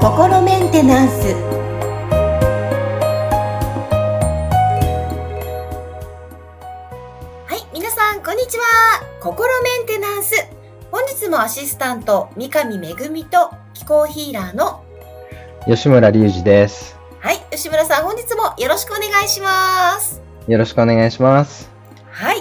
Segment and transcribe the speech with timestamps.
[0.00, 1.34] 心メンテナンス。
[7.44, 8.64] はい皆さんこんにちは。
[9.20, 10.48] 心メンテナンス。
[10.90, 12.94] 本日もアシスタント三上恵
[13.24, 14.82] と気候ヒーラーの
[15.66, 16.98] 吉村隆二です。
[17.20, 20.22] はい吉村さん本日もよろしくお願いします。
[20.48, 21.70] よろしくお願いします。
[22.10, 22.38] はい。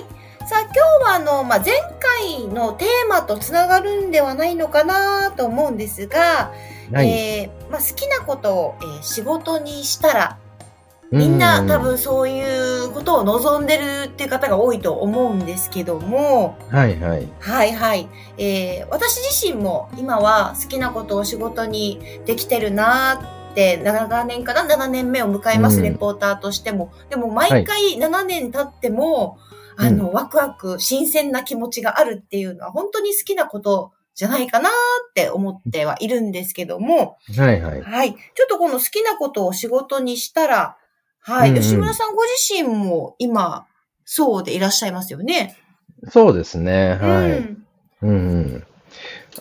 [0.47, 1.73] さあ今日はあの、まあ、前
[2.19, 6.51] 回のテーマとつながるんではないのかなと思うんですが、
[6.91, 7.09] はい。
[7.09, 10.37] えーまあ、好きなことを、えー仕事にしたら
[11.11, 16.75] みんな多分そういうことを望んでるっていう方が多いと思うんですけども、うん。
[16.75, 17.27] はいはい。
[17.39, 18.09] はいはい。
[18.37, 26.91] えー私自身も今は好きなことを仕事にできてるなーって、長年かな ?7 年目を迎えます、うんレポーターとしても。
[27.09, 29.37] でも毎回7年経っても、
[29.77, 34.71] あの、ワクワク、新鮮な気持ちがあるっていうのは本当に好きなことじゃないかなー
[35.09, 37.81] って思ってはいるんですけども、はいはい。
[37.81, 38.13] はい。
[38.13, 40.77] ちょっとこの好きなことを仕事にしたら、
[41.19, 41.49] はい。
[41.49, 43.65] うんうん吉村さんご自身も今、
[44.05, 45.57] そうでいらっしゃいますよね。
[46.09, 46.97] そうですね。
[47.01, 47.31] はい。
[47.39, 47.65] うん
[48.01, 48.11] うんう
[48.57, 48.63] ん。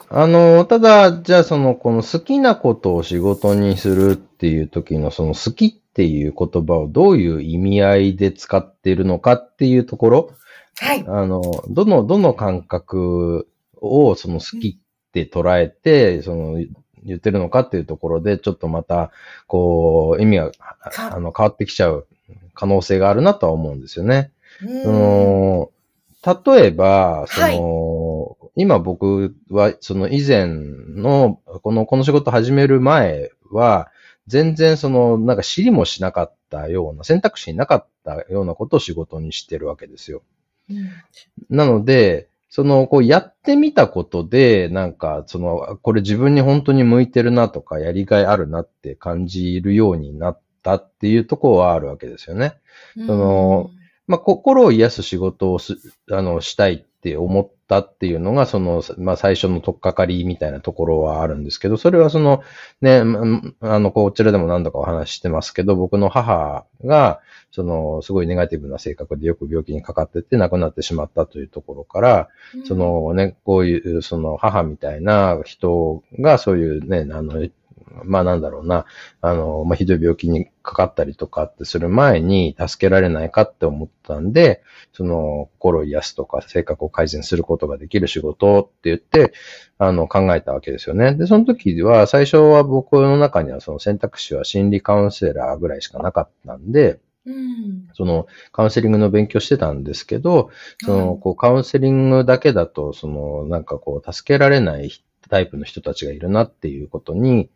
[0.08, 10.34] あの、ただ、じゃあその、この好きなことを仕事にするっていう時のその好きっていう言葉をどういう意味合いで使っているのかっていうところ、
[10.78, 11.04] はい。
[11.06, 13.48] あの、どの、どの感覚
[13.80, 16.64] をその好きって捉えて、その、
[17.04, 19.10] 言ってるのかっていうところで、ちょっとまた、
[19.46, 22.06] こう、意味が、かあの、変わってきちゃう
[22.54, 24.30] 可能性があるなとは思うんですよね。
[24.62, 25.70] うんその、
[26.54, 33.88] 例えば、その、はい今僕は、その以前の、この、この仕事始める前は、
[34.26, 40.22] 全然その、なんか知りもしなかったような、選択肢になかったようなことを仕事にしてるわけですよ。
[40.70, 40.90] うん
[41.50, 52.58] なので、その、こう、やってみたことで、なんか、その、これ自分に本当に向いてるなとか、やりがいあるなって感じるようになったっていうところはあるわけですよね。
[53.06, 53.70] その、
[54.06, 55.78] まあ、心を癒す仕事をす、
[56.10, 62.42] あの、したいって思ったっていうのが、その、まあ、最初の取っかかりみたいなところはあるんですけど、それはその、
[62.82, 72.66] ね、まあの、こちらでも何度かお話ししてますけど、僕の母が、その、すごいネガティブな性格でよく病気にかかってて亡くなってしまったというところから、うん。
[72.66, 77.48] そ、のね、こういう、その母みたいな人がそういうね、あの、
[78.04, 78.86] まあなんだろうな、
[79.20, 89.32] あの、まあひどい病気にかかったりとかってする前に助けられないかって思ったんで、その心を癒すとか性格を改善することができる仕事って言って、
[89.78, 91.14] あの、考えたわけですよね。
[91.14, 97.88] で、その時は、最初は僕の中にはその選択肢は心理カウンセラーぐらいしかなかったんで、うん。
[97.94, 100.50] そのカウンセリングの勉強してたんですけど、
[100.84, 104.90] その、はいこう、カウンセリングだけだと、その、なんかこう、助けられない
[105.28, 107.48] タイプの人たちがいるなっていうことに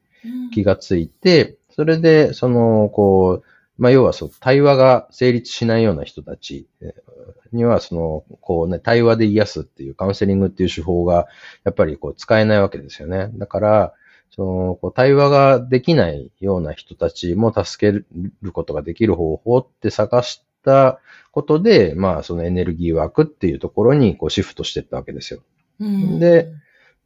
[0.53, 7.07] 気がついて、それで、その、こう、まあ、要はそう、対話が成立しないような人たちえー
[7.53, 11.27] には、その、こうね、対話で癒すっていうカウンセリングっていう手法が、
[11.65, 13.31] やっぱりこう、使えないわけですよね。
[13.35, 13.95] だから、
[14.31, 18.05] その、こう、対話ができないような人たちも助け
[18.43, 21.01] ることができる方法って探した
[21.33, 25.41] ことで、まあ、そのエネルギーワークっていうところに、こう、シフトしていったわけですよ。
[25.81, 26.49] うんで、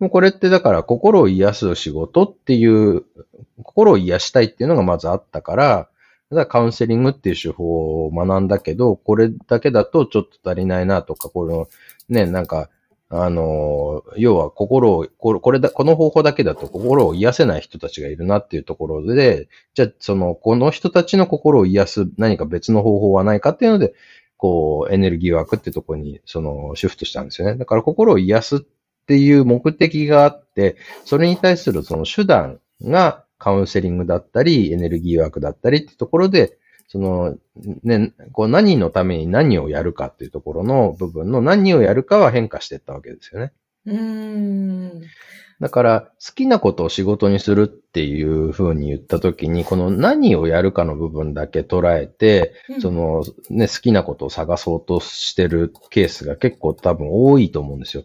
[0.00, 3.04] もうこれってだから心を癒す仕事っていう、
[3.62, 5.88] 心を癒したいっていうのがまずあったから、
[6.30, 11.68] ただカウンセリングっていう手法を学んだけど、これだけだとちょっと足りないなとか、この、
[12.08, 12.70] ね、なんか、
[13.12, 23.94] あの、要は心を、これだ、この方法だけだと心を癒せない人たちがいるなっていうところで、じゃあ、その、この人たちの心を癒す何か別の方法はないかっていうので、
[24.36, 27.56] こう、エネルギーワークってとこに、その、シフトしたんですよね。
[27.56, 28.60] だから心を癒すっ
[29.06, 37.36] ていう目的があって、それに対するその手段がカウンセリングだったり、エネルギーワークだったりってところで、その、
[37.84, 43.52] ね、こう何のために何をやるかっていうところの部分の何をやるかは変化していったわけですよね。
[43.86, 45.02] うん。
[45.60, 58.04] だから、好きなことを仕事にするっていう風に言ったときに、この何をやるかの部分だけ捉えて、そのね、好きなことを探そうとしてるケースが結構多分多いと思うんですよ。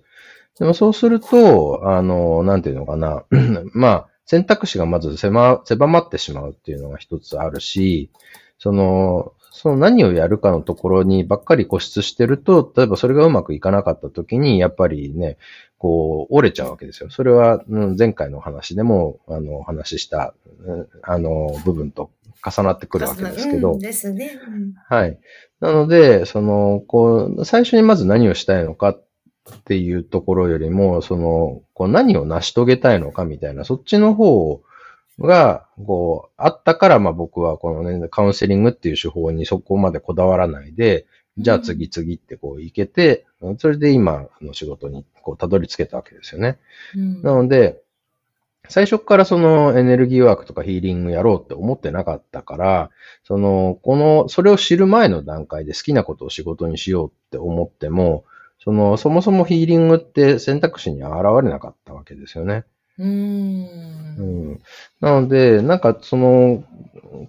[0.60, 3.26] でもそうすると、あの、なんていうのかな。
[3.74, 8.10] まあ、選択肢がまず狭狭まってしまうっていうのが一つあるし、
[8.58, 15.38] その、その何をやるかのところにばっかり固執してると、例えばそれがうまくいかなかった時に、やっぱりね、
[15.78, 17.10] こう、折れちゃうわけですよ。
[17.10, 20.34] それは、うん前回の話でも、あの、お話しした、
[20.66, 22.12] うんあの、部分と
[22.46, 24.40] 重なってくるわけですけど、うんですね。
[24.48, 25.20] うんはい。
[25.60, 29.04] なので、その、こう、最初にまず何をしたいのかっ
[29.54, 34.62] っていうところよりも、その、こう何を成し遂げたいのかみたいな、そっちの方
[35.20, 41.06] が、こう、あったから、まあ僕はこのね、カウンセリングっていう手法にそこまでこだわらないで、
[41.38, 43.26] じゃあ次々ってこう行けて、
[43.60, 46.58] それで今の仕事にこうたどり着けたわけですよね。
[46.96, 47.82] うん、なので、
[48.70, 52.90] 最初からそのエネルギーワークとかヒーリングやろうって思ってなかったから、
[53.24, 58.24] その、この、それを知る前の段階で好きなことを仕事にしようって思っても、
[58.66, 61.14] その、そもそもヒーリングって選択肢に現
[61.44, 62.66] れなかったわけですよね。
[62.98, 64.62] うん。
[65.02, 66.64] なので、なんかその、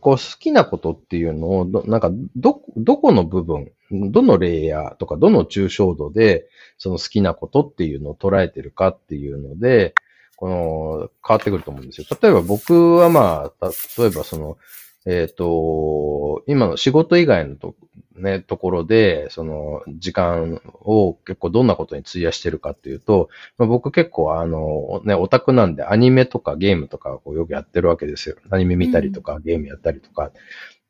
[0.01, 6.49] こう好きなことっていうのを、なんかど、どこの部分、どのレイヤーとかどの抽象度で、
[6.79, 9.95] その好きなことっていうのを捉えてるかっていうので、
[10.37, 12.07] この、変わってくると思うんですよ。
[12.21, 14.59] 例えば僕はまあ、例えばその、
[15.07, 17.75] えっ、ー、と、今の仕事以外のと、
[18.19, 23.29] ね、ところで、その、時間を結構どんなことに費やしてるかっていうと、
[23.59, 28.37] まあ、僕結構あの、ね、オタクなんでアニメとかゲームとかをよくやってるわけですよ。
[28.51, 30.33] アニメ見たりとか、ゲームやったりとか。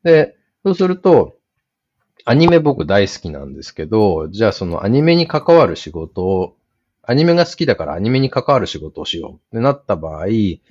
[0.03, 1.37] で、そうすると、
[2.25, 6.56] アニメ僕大好きなんですけど、じゃあそのアニメに関わる仕事を
[7.09, 9.31] アニメが好きだからアニメに関わる仕事をしよう。
[9.35, 10.61] ってなった場合、うん、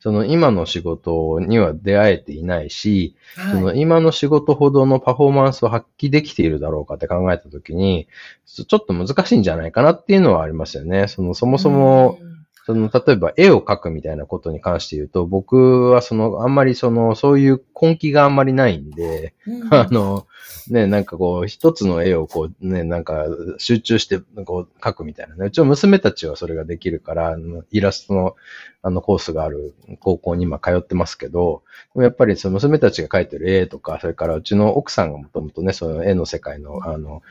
[0.00, 8.08] その今の仕事には出会えていないし、はい、その今の仕事ほどのパフォーマンスを発揮できているだろうかって考えたときに、
[8.44, 11.06] ちょっと難しいんじゃないかなっていうのはありますよね。
[11.06, 12.33] そのそもそも、うん
[12.66, 20.26] その、例えば絵を描くみたいなことに関して言うと、僕はその、あんまりその、そういう根気があんまりないんで、うん、あの、
[20.70, 23.26] ね、なんかこう、一つの絵をこう、ね、なんか
[23.58, 25.46] 集中してこう描くみたいなね。
[25.46, 27.36] うちの娘たちはそれができるから、
[27.70, 28.34] イラストの
[28.82, 31.62] あのコースがある高校に今通ってますけど、
[31.96, 37.22] やっぱりその娘たちが描いてる絵とか、それからうちの奥さんがもともとね、その絵の世界の、あの、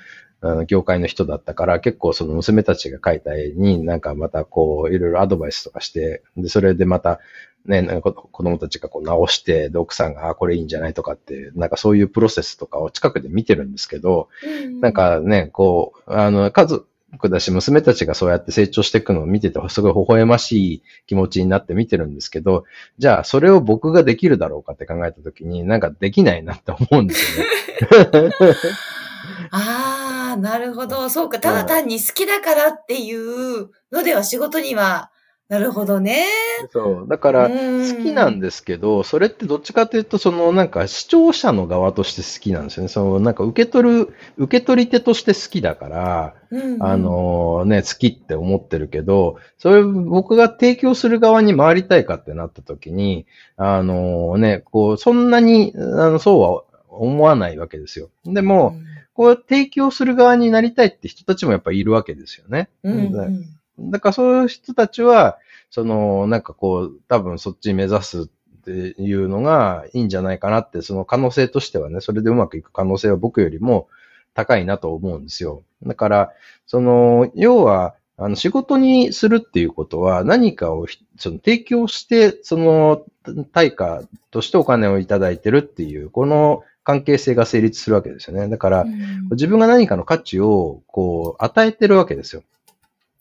[0.44, 7.20] あの業界の人だったから、結構その娘たちが描いた絵になんかまたこう、いろいろアドバイスとかして、で、それでまた、
[7.66, 16.84] ね、なんか子供たちがこう直して、で、奥さんが、あ、これいいんじゃないとかって、なんかそういうプロセスとかを近くで見てるんですけど、うん、なんかね、こう、あの、数、
[17.30, 22.66] だし、娘たちがそうやって成長していくのを見てて、すごい微笑ましい気持ちになって見てるんですけど、
[22.98, 27.46] じゃあ、それを僕ができるだろうかって考えたときに、なんかできないなって思うんですよ
[28.24, 28.32] ね。
[29.52, 29.93] ああ、
[30.38, 31.10] なるほど。
[31.10, 31.40] そうか。
[31.40, 35.12] ただ単に好きだからっていうのでは仕事には
[35.54, 36.26] なるほどね。
[36.72, 37.08] そう。
[37.08, 42.90] だから、好きなんですけど、それってどっちかというと、そのなんか視聴者の側として好きなんですよね。
[42.90, 53.28] そのなんか受け取る、受け取り手として好きだから、うんうん、あのね、好きって思ってるけど、それ僕が提供する側に回りたいかってなった時に、
[53.58, 58.10] あのね、こう、そんなに、あの、そうは思わないわけですよ。
[58.26, 62.70] でも、うんこう提供する側になりたいって人たちもやっぱいるわけですよね。
[62.84, 63.14] うん
[63.78, 65.38] うん、だからそういう人たちは、
[65.70, 68.26] その、なんかこう、多分そっち目指すっ
[68.64, 73.88] ていうのがいいんじゃないかなって、その可能性としてはね、それでうまくいく可能性は僕よりも
[74.34, 75.64] 高いなと思うんですよ。
[75.84, 76.32] だから、
[76.66, 80.86] その、要は、あの、仕事にするっていうことは何かを
[81.18, 83.04] その提供して、その
[83.52, 88.48] 対価としてお金をいただいてるっていう、この関係性が成立するわけですよね。
[88.50, 92.44] だから、うん、自分が何かの価値を、こう、与えてるわけですよ。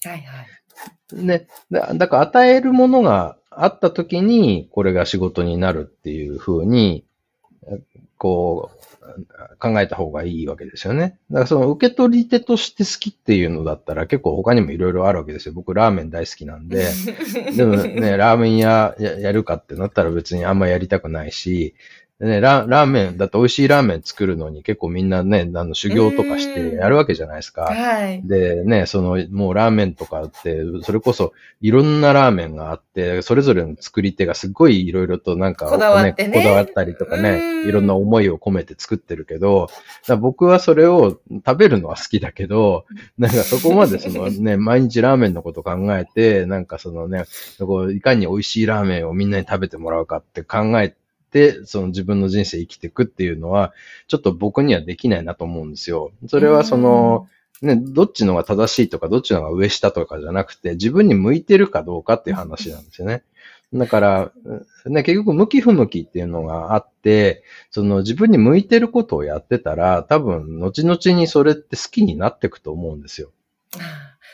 [0.04, 1.24] はいはい。
[1.24, 1.46] ね。
[1.70, 7.04] だだから与えるものがあったときに、これが仕事になるっていうふうに、
[8.18, 8.82] こう、
[9.58, 11.18] 考えた方がいいわけですよね。
[11.30, 15.54] だからその受け取り手として好きっていうのだったら結構他にもいろいろあるわけですよ。
[15.54, 16.86] 僕ラーメン大好きなんで。
[17.56, 27.62] でもね、ラーメン屋やるかってなったら別にあんまやりたくないし、でね、ララーメン、だって美味しいラーメン作るのに結構みんなね、あの修行とかしてやるわけじゃないですか。
[27.62, 28.22] はい。
[28.26, 36.38] でね、その、もうラーメンとかって、それこそいろんなラーメンがあって、それぞれの作り手がすごいいろいろとなんか、こだわってね。
[36.38, 39.68] こだわったりとかね、いろんな思いを込めて作ってるけど、
[40.20, 42.84] 僕はそれを食べるのは好きだけど、
[43.18, 47.24] なんかそこまでその ね、毎日ラーメンのこと考えて、なんかそのね、
[47.92, 51.01] いかに美味しいラーメンをみんなに食べてもらうかって考えて、、
[51.64, 53.72] その自分の人生生きていくっていうのは、
[54.08, 56.12] ちょっと僕にはできないなと思うんですよ。
[56.28, 57.28] それはその、
[57.62, 63.22] ね、どっちのが正しいとか、どっちのが上下とかじゃなくて、自分に向いてるかどうかっていう話なんですよね。
[63.72, 64.32] だから、
[64.84, 73.30] ね、結局、向き不向きっていうのがあって、その自分に向いてることをやってたら、多分、後々にそれって好きになっていくと思うんですよ。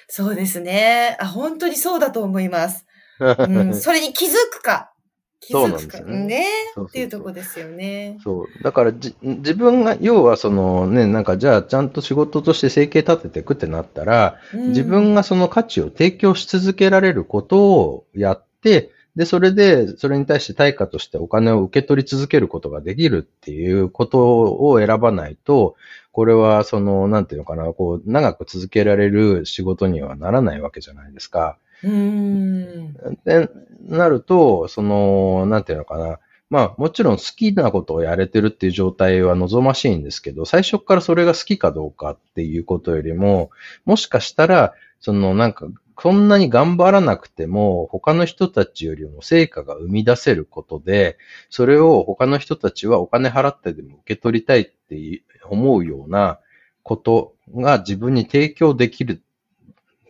[0.09, 1.17] そうですね。
[1.21, 2.87] あ、本当にそうだと思います。
[3.21, 4.93] うん、それに気づくか、
[5.41, 6.47] 気づくかそうなんですよね
[6.89, 8.19] っていうとこですよね。
[8.23, 8.63] そう。
[8.63, 25.75] だからじ、自分が、要はそのね、なんかじゃあちゃんと仕事として生計立てていくってなったら、うん自分がその価値を提供し続けられることをやって、で、それで、それに対して対価としてお金を受け取り続けることができるっていうことを選ばないと、
[26.13, 31.59] これはその、なんていうのかな、こう、長く続けられる仕事にはならないわけじゃないですか。
[31.83, 32.93] うん。
[33.25, 33.49] で、
[33.83, 36.19] なると、その、なんていうのかな。
[36.51, 43.51] まあ、もちろん好きなことをやれてるっていう状態は望ましいんですけど、最初からそれが好きかどうかっていうことよりも、
[43.85, 45.67] もしかしたら、そのなんか、
[46.01, 51.19] そんなに頑張らなくても、他の人たちよりも成果が生み出せることで、
[51.51, 56.39] それを他の人たちはお金払ってでも受け取りたいって思うような
[56.83, 59.23] ことが自分に提供できる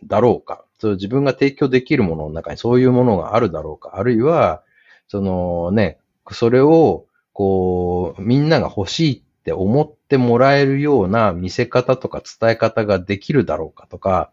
[0.05, 0.65] だろうか。
[0.79, 3.91] そう自分が提供できるものの中にそういうものがあるだろうか。
[3.95, 4.63] あるいは、
[5.07, 5.99] そのね、
[6.31, 14.31] それを、こう、みんなが欲しいって思ってもらえるような見せ方とか伝え方ができるだろうかとか、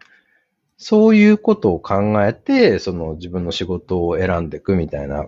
[0.78, 5.26] そういうことを考えて、その自分の仕事を選んでいくみたいな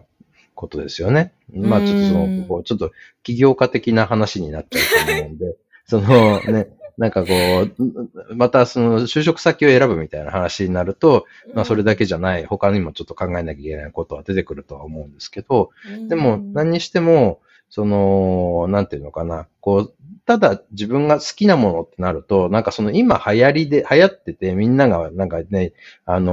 [0.54, 1.32] ことですよね。
[1.52, 5.56] まあちょっとそうんの、こうちょっと起業家的な話になっちゃうと思うんで、
[5.86, 7.28] そのね、なんかこ
[7.62, 15.70] う、またその就職先を選ぶみたいな話になると、まあそれだけじゃない、他にもちょっと考えなきゃいけないことは出てくるとは思うんですけど、
[16.08, 17.40] でも何にしても、
[17.70, 19.94] その、なんていうのかな、こう、
[20.26, 25.72] ただ自分が好きなものってなると、なんかその今流行りで、流行っててみんながなんかね、
[26.04, 26.32] あの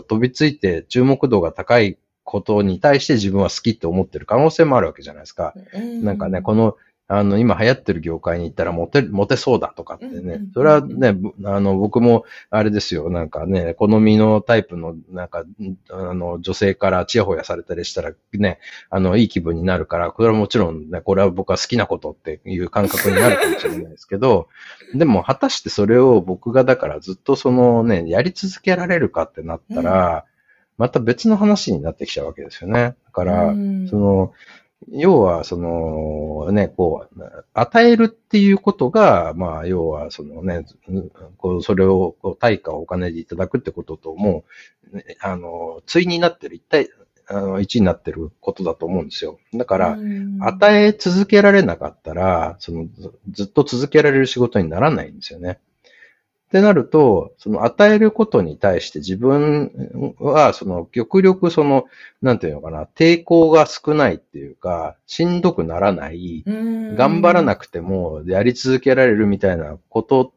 [0.00, 5.54] ー飛びついて注目度が高いことに対して自分は好きって思ってる可能性もあるわけじゃないですか。
[6.02, 6.76] なんかね、この、
[7.08, 10.40] あの、今流行ってる業界に行ったらモテ、モテそうだとかってね。
[10.54, 24.48] それはね、ぶあの、僕も、あれですよ、なんかね、好みのタイプの、なんか、んあの、女性からチヤホヤされたりしたら、ね、あの、いい気分になるから、これはもちろんね、これは僕は好きなことっていう感覚になるかもしれないですけど、
[24.94, 30.24] でも、果たしてそれを僕がだからずっとそのね、やり続けられるかってなったら、
[30.78, 32.96] また別の話になってきちゃうわけですよね。
[33.04, 34.32] だから、うんその、
[34.90, 37.22] 要は、その、ね、こう、
[37.54, 44.44] 与えるっていうことが、まあ、要は、そのね、うんこう、それを、こう対価をお金でいただくってことと、も
[44.92, 46.88] う、ねあの、対になってる、一体、
[47.28, 49.38] あの、一になってることだと思うんですよ。
[49.54, 55.60] だから、うん与え続けられなかったら、そのずずっと続けられる仕事にならないんですよね。
[56.52, 61.86] ってなると、その与えることに対して自分は、その極力その、
[62.20, 70.34] なんていうのかな、抵抗が少ないっていうか、しんどくならない、うん頑張らなくてもやり続けられるみたいなこと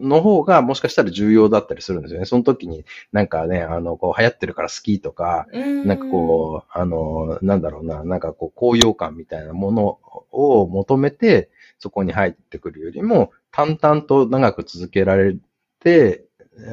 [0.00, 2.26] の方がもしかしたら重要だったりするんですよね。
[2.26, 10.00] その時になんかね、あの、こう流行ってるから好きとか、なんかこう、あの、なんだろうな、なんかこう、高揚感みたいなもの
[10.32, 15.36] を求めて、そこに入ってくるよりも、淡々と長く続けられ
[15.82, 16.24] て、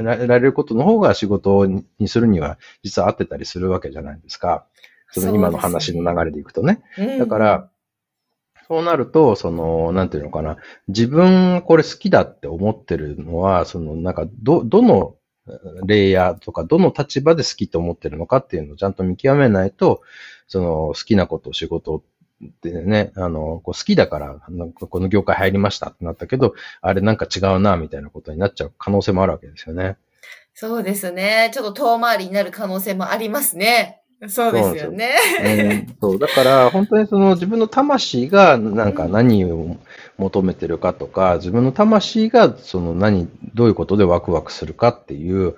[0.01, 4.65] らられることの方が仕事にするには実は合ってたりするわけじゃないですか。
[5.11, 6.81] その今の話の流れでいくとね。
[6.97, 7.69] うん、だから、
[8.67, 10.57] そうなると、その、なんていうのかな。
[10.87, 15.15] 自分これ好きだって思ってるのは、その、なんか、ど、どの
[15.85, 20.01] レイヤーとか、どの立場で好きと思ってるのかっていうのをちゃんと見極めないと、
[20.47, 22.03] その、好きなこと、仕事
[22.45, 24.35] ってね、あの、こう好きだから、
[24.89, 29.97] この業界入りましたってなったけど、あれなんか違うな、みたいなことになっちゃう可能性もあるわけですよね。
[30.53, 31.51] そうですね。
[31.53, 34.01] ちょっと遠回りになる可能性もありますね。
[34.27, 35.15] そうですよね。
[35.41, 39.77] うんそう、だから本当にその自分の魂がなんか何を
[40.17, 45.55] 求めてるかとか、自分の魂がその何、どういうことでワクワクするかっていう、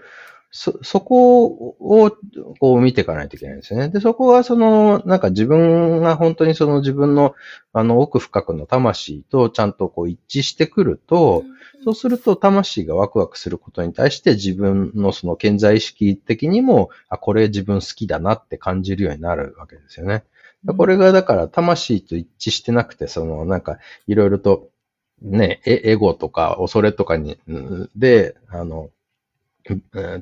[0.52, 2.12] そ、そこを
[2.60, 3.88] こう見ていかないといけないんですよね。
[3.88, 7.34] で、そこはその、なんか自分が本当にその自分の
[7.72, 11.46] あの奥深くの魂とちゃんとこう一致してくると、
[11.86, 20.26] そうすると、魂がワクワクすることに対して自分のその健在意識的にも、あ、これ自分好きだなって感じるようになるわけですよね。
[20.78, 24.70] これがだから魂と一致してなくて、そのなんかいろいろと
[25.22, 28.90] ね、エエゴとか恐れとかに、うんで、あの、うん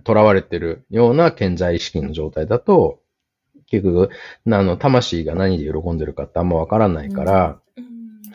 [0.06, 3.00] 囚われてるような健在意識の状態だと、
[3.68, 4.10] 結局、
[4.48, 7.86] あの、魂が何で喜んでるかってあんまわからないから、うん。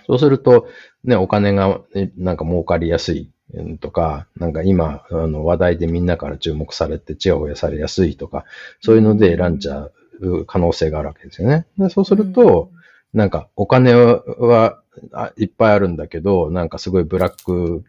[0.06, 0.68] そうすると、
[1.02, 8.44] ね、お金が、えなんか儲かりやすいうんとか、なんか今、あの、話題でみんなから注目されて、チヤホヤされやすいとか、
[8.80, 9.90] そういうので選んじゃ
[10.20, 11.66] う可能性があるわけですよね。
[11.78, 12.70] でそうすると、
[13.12, 14.80] なんか、お金は
[15.12, 17.84] あいっぱいあるんだけど、なんかすごいブラック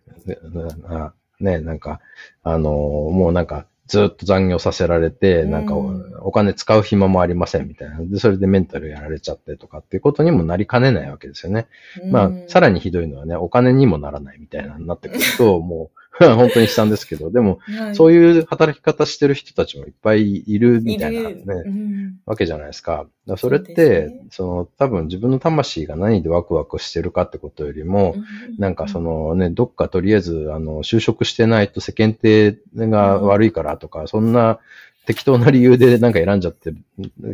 [0.87, 1.99] な、ね、なんか、
[2.43, 7.99] あの、もうなんか、ずっと残業させられて、なんかお金使う暇もありませんみたいな。
[7.99, 11.67] で、それでメンタルやられちゃってとかっていうことにもなりかねないわけですよね。
[12.09, 22.15] まあ、さらにひどいのはね、お金にもならないみたいなになってくると、もう、 本当に悲惨ですけど、でも、にそういいう働き方してる人たちもいっぱいいるみたいなね、うん。
[22.25, 22.91] わけじゃないですか。
[22.91, 24.25] だからそれって、すね。
[24.31, 28.15] その、多分自分の魂が何でワクワクしてるかってことよりも、
[28.57, 34.59] なんかそのね、どっかとりあえず、あの、就職してないと世間体が悪いからとか、そんな
[35.05, 36.73] 適当な理由でなんか選んじゃって、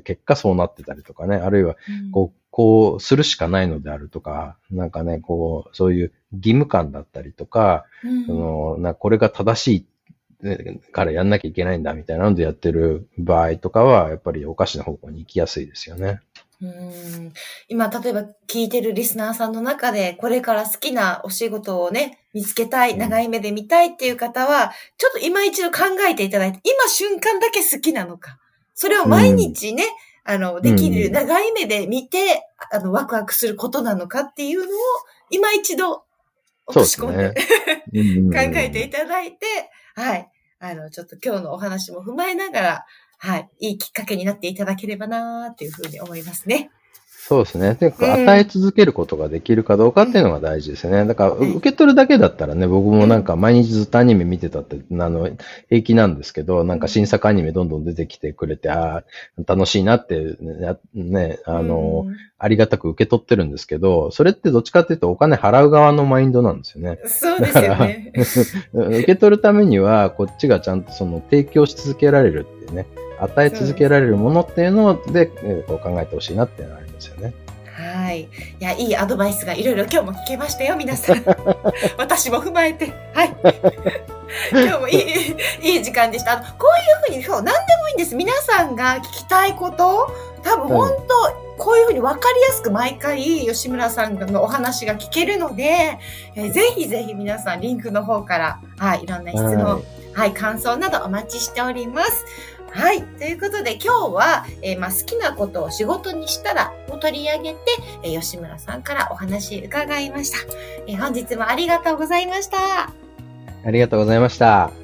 [0.03, 1.75] 結果そうなってたりとかね、あるいは、
[2.11, 8.25] こう、こうするしかないのであるとか、なんかね、こう、そういう義務感だったりとか、うん。
[8.25, 9.85] その、な、これが正しい
[10.43, 16.19] ねからやんなきゃいけないんだみたいなのでやってる場合とかは、やっぱりおかしな方向に行きやすいですよね。
[16.61, 17.33] うん。
[17.69, 28.37] 今、例えば聞いてるリスナーさんの中で、これから好きなお仕事をね、見つけたい、うん長い目で見たいっていう方は、ちょっと今一度考えていただいて、今瞬間だけ好きなのか。
[28.73, 29.83] それを毎日ね、
[30.23, 34.69] あの、できる、うん長い目で見て、あの、ワクワクすることなのかっていうのを、
[35.29, 36.03] 今一度、
[36.67, 37.33] 落とし込んで、
[37.93, 39.45] うん 考えていただいて、
[39.95, 40.29] はい。
[40.59, 42.85] あの、ちょっと今日のお話も踏まえながら、
[43.17, 43.49] はい。
[43.59, 46.71] いいきっかけになっていただければなーっていうふうに思いますね。
[47.23, 47.75] そうですね。
[47.75, 51.05] で、うん与え続けることができるかどうかっていうのが大事ですよね。
[51.05, 55.29] だから、はい受け取るだけだったらね、僕もなんか毎日ずっとアニメ見てたって、あの、
[55.69, 59.03] 平気なんですけど、なんか新作アニメどんどん出てきてくれて、ああ、
[59.45, 66.97] 楽しいなって、ね、ねあの、うんありがたく受け取ってるんですけど、それってどっちかっていうとお金払う側のマインドなんですよね。
[67.05, 68.13] そうですよね。
[68.73, 72.87] 受け取るためには、こっちがちゃんとその提供し続けられるっていうね、
[73.19, 77.33] 与え続けられるものっていうので、えーこう考えてほしいなっていうのがありますよね。
[77.73, 78.21] はい。
[78.23, 78.27] い
[78.59, 81.23] や、いいアドバイスがいろいろ今日も聞けましたよ、皆さん。
[81.97, 82.93] 私も踏まえて。
[83.13, 83.35] はい。
[84.51, 86.33] 今日もいい、いい時間でした。
[86.33, 86.67] あのこ
[87.09, 88.15] ういうふうに、そう、何でもいいんです。
[88.15, 90.11] 皆さんが聞きたいこと、
[90.43, 95.99] 多分本当、こういうふうに分かりやすく毎回吉村さんのお話が聞けるので、
[96.35, 102.25] えーぜひぜひ皆さんリンクの方から、はい、いろんな質問、はいはい、感想などお待ちしております。
[102.73, 103.03] はい。
[103.03, 107.59] ということで今日は、えーまあ、好きなことを仕事にしたらを取り上げて、
[108.03, 110.37] えー吉村さんからお話伺いました、
[110.87, 112.57] えー本日もありがとうございました。
[113.63, 114.80] ありがとうございました。